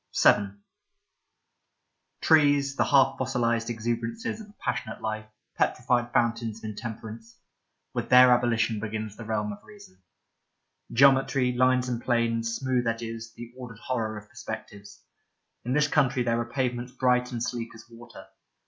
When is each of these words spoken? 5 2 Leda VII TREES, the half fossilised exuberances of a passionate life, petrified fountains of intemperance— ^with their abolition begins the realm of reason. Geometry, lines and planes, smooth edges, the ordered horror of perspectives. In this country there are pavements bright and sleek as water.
5 0.15 0.35
2 0.35 0.41
Leda 0.41 0.41
VII 0.53 0.59
TREES, 2.21 2.75
the 2.75 2.85
half 2.85 3.19
fossilised 3.19 3.69
exuberances 3.69 4.41
of 4.41 4.49
a 4.49 4.55
passionate 4.59 4.99
life, 4.99 5.27
petrified 5.55 6.11
fountains 6.11 6.57
of 6.57 6.63
intemperance— 6.71 7.37
^with 7.95 8.09
their 8.09 8.31
abolition 8.31 8.79
begins 8.79 9.15
the 9.15 9.25
realm 9.25 9.53
of 9.53 9.63
reason. 9.63 10.01
Geometry, 10.91 11.51
lines 11.51 11.87
and 11.87 12.01
planes, 12.01 12.51
smooth 12.55 12.87
edges, 12.87 13.31
the 13.35 13.53
ordered 13.55 13.77
horror 13.77 14.17
of 14.17 14.27
perspectives. 14.27 15.03
In 15.65 15.73
this 15.73 15.87
country 15.87 16.23
there 16.23 16.39
are 16.41 16.51
pavements 16.51 16.93
bright 16.93 17.31
and 17.31 17.43
sleek 17.43 17.69
as 17.75 17.85
water. 17.87 18.25